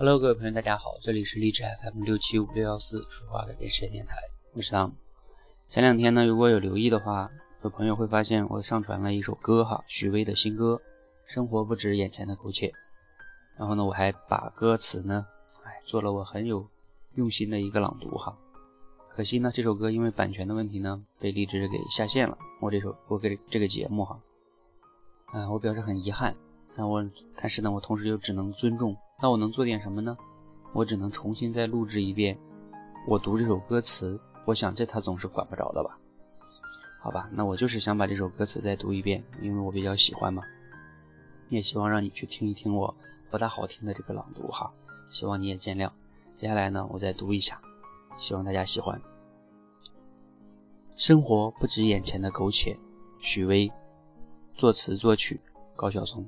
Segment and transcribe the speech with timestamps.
[0.00, 4.14] Hello，各位朋友，大家好，这里是励志 FM 六七五六幺四说话改变世界电台，
[4.52, 4.94] 我是汤姆。
[5.68, 7.28] 前两天呢，如果有留意的话，
[7.64, 10.80] 有朋友会发现我上传了一首歌哈，许巍的新歌
[11.32, 12.68] 《生活不止眼前的苟且》。
[13.56, 15.26] 然后呢，我还把歌词呢，
[15.64, 16.64] 哎，做了我很有
[17.16, 18.38] 用心的一个朗读哈。
[19.08, 22.38] 可惜呢，这首歌因为版权的问题呢，被荔枝给下线了。
[22.60, 24.20] 我这首我给这个节目哈，
[25.32, 26.36] 啊，我表示很遗憾。
[26.76, 27.04] 但我
[27.34, 28.96] 但是呢，我同时又只能尊重。
[29.20, 30.16] 那我能做点什么呢？
[30.72, 32.38] 我只能重新再录制一遍，
[33.06, 34.18] 我读这首歌词。
[34.44, 35.98] 我想这他总是管不着的吧？
[37.00, 40.42] 好吧，那我就是想把这首歌词再读一遍，因为我比较喜欢嘛。
[41.48, 42.94] 也希望让你去听一听我
[43.30, 44.72] 不大好听的这个朗读哈，
[45.10, 45.90] 希望你也见谅。
[46.36, 47.60] 接下来呢，我再读一下，
[48.16, 49.00] 希望大家喜欢。
[50.94, 52.78] 生活不止眼前的苟且，
[53.18, 53.70] 许巍，
[54.54, 55.40] 作词作曲
[55.74, 56.24] 高晓松。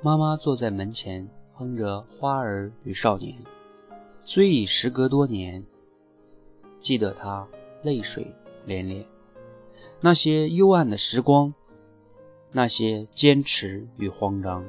[0.00, 3.36] 妈妈坐在门前，哼着《花儿与少年》，
[4.22, 5.66] 虽已时隔多年，
[6.78, 7.44] 记得她
[7.82, 8.32] 泪水
[8.64, 9.04] 连连。
[10.00, 11.52] 那些幽暗的时光，
[12.52, 14.64] 那些坚持与慌张，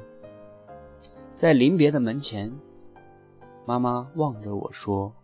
[1.32, 2.52] 在临别的门前，
[3.64, 5.14] 妈妈望着我说：“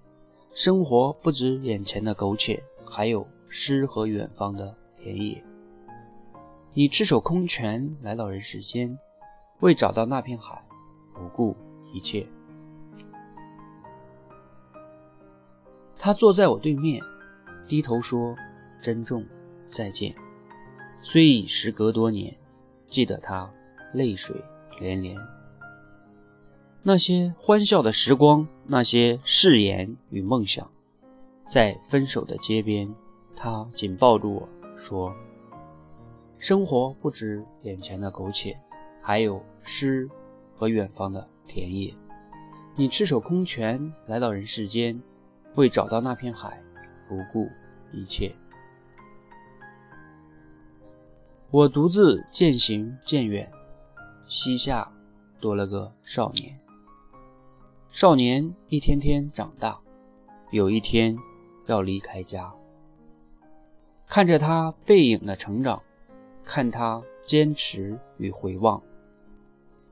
[0.54, 5.42] 生活不止眼前的苟且，还有诗和远方的田野。
[6.74, 8.96] 你赤手空拳来到人世间。”
[9.60, 10.62] 为找到那片海，
[11.14, 11.56] 不顾
[11.92, 12.26] 一切。
[15.98, 17.02] 他坐在我对面，
[17.66, 18.36] 低头说
[18.80, 19.24] ：“珍重，
[19.70, 20.14] 再见。”
[21.02, 22.36] 虽已时隔多年，
[22.86, 23.50] 记得他
[23.92, 24.36] 泪水
[24.78, 25.16] 连连。
[26.82, 30.70] 那些欢笑的时光，那些誓言与梦想，
[31.48, 32.94] 在分手的街边，
[33.34, 35.14] 他紧抱住我说
[36.38, 38.56] ：“生活不止眼前的苟且。”
[39.06, 40.10] 还有诗
[40.56, 41.94] 和远方的田野，
[42.74, 45.00] 你赤手空拳来到人世间，
[45.54, 46.60] 为找到那片海，
[47.08, 47.48] 不顾
[47.92, 48.34] 一切。
[51.52, 53.48] 我独自渐行渐远，
[54.26, 54.92] 膝下
[55.38, 56.58] 多了个少年。
[57.92, 59.78] 少年一天天长大，
[60.50, 61.16] 有一天
[61.66, 62.52] 要离开家。
[64.08, 65.80] 看着他背影的成长，
[66.42, 68.82] 看他坚持与回望。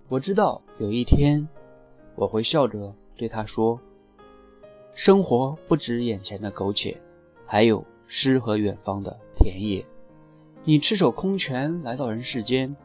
[0.09, 1.48] 我知道有一天，
[2.15, 3.81] 我会笑着对他说
[4.92, 7.00] ：“生活不止眼前的苟且，
[7.47, 9.84] 还有诗和远方的田野。
[10.62, 12.76] 你赤手空拳来到人世间，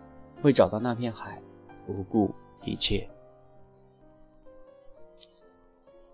[0.43, 1.41] 为找到那片海，
[1.85, 3.07] 不顾一切。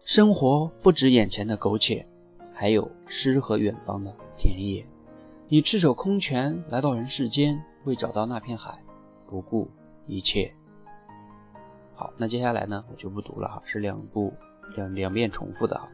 [0.04, 2.06] 生活不止眼前的苟且，
[2.52, 4.84] 还有诗和远方的田野。
[5.48, 8.84] 你赤手空拳来到人世间，为找到那片海，
[9.28, 9.70] 不顾
[10.08, 10.52] 一切。”
[11.96, 14.34] 好，那接下来呢，我就不读了哈，是两部
[14.76, 15.88] 两两遍重复的哈。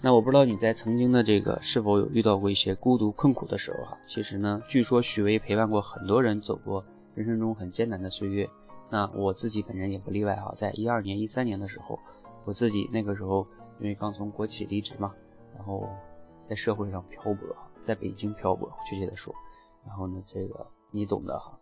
[0.00, 3.96] 那我不知道你在曾经的这个是否有遇到过一些孤独困苦的时候哈。
[4.06, 6.84] 其实呢，据说许巍陪伴过很多人走过
[7.14, 8.48] 人生中很艰难的岁月，
[8.90, 10.52] 那我自己本人也不例外哈。
[10.56, 11.98] 在一二年、一三年的时候，
[12.44, 13.46] 我自己那个时候
[13.80, 15.14] 因为刚从国企离职嘛，
[15.56, 15.88] 然后
[16.44, 19.34] 在社会上漂泊，在北京漂泊，确切的说，
[19.86, 21.58] 然后呢，这个你懂的哈，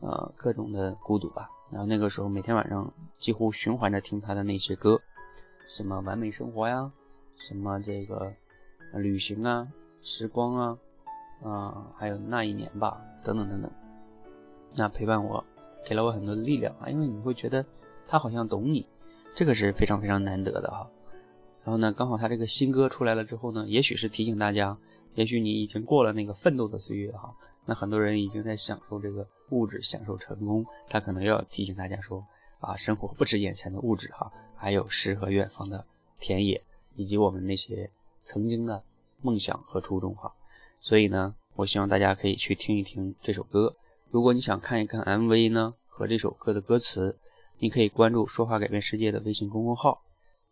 [0.00, 1.50] 呃，各种的孤独吧。
[1.70, 5.00] 然后那个时候每天晚上几乎循环着听他的那些歌，
[5.66, 6.90] 什么完美生活呀，
[7.36, 8.32] 什么这个
[8.94, 9.66] 旅行啊，
[10.00, 10.78] 时光啊，
[11.42, 13.70] 啊，还有那一年吧，等等等等。
[14.76, 15.44] 那陪伴我，
[15.84, 17.64] 给了我很多的力量啊，因为你会觉得
[18.06, 18.86] 他好像懂你，
[19.34, 20.88] 这个是非常非常难得的哈。
[21.64, 24.78] 然后呢，刚好他这个新歌出来了之后呢，也许是提醒大家，
[25.14, 27.34] 也许你已经过了那个奋斗的岁月哈。
[27.66, 32.24] 那很多人已经在享受这个物质，享受成功，他可能要提醒大家说
[32.60, 35.84] 啊，生活不止眼前的物质哈，还有诗和远方的
[36.18, 36.62] 田野，
[36.94, 37.90] 以及我们那些
[38.22, 38.82] 曾经的
[39.20, 40.32] 梦想和初衷哈。
[40.80, 43.74] 所以呢，我希望大家可以去听一听这首歌。
[44.10, 47.18] 如果你想看一看 MV 呢和这首歌的歌词，
[47.58, 50.02] 你可以关注“说话改变世界”的微信公众号，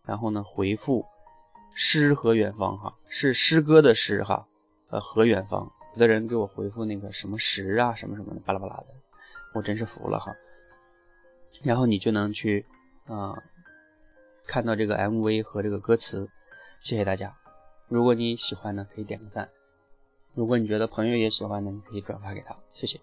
[0.05, 1.07] 然后呢回复
[1.75, 4.47] “诗和远方”哈，是诗歌的诗哈，
[4.89, 5.71] 呃和远方。
[5.95, 8.87] 有的人给我回复那个什么十啊什么什么的巴拉巴拉的，
[9.55, 10.35] 我真是服了哈。
[11.63, 12.67] 然后你就能去
[13.07, 13.33] 啊
[14.45, 16.29] 看到这个 MV 和这个歌词，
[16.81, 17.35] 谢谢大家。
[17.89, 19.47] 如果你喜欢呢，可以点个赞；
[20.35, 23.01] 如果你觉得朋友也喜欢呢，你可以转发给他，谢谢。